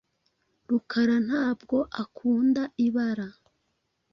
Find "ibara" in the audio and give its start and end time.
2.85-3.27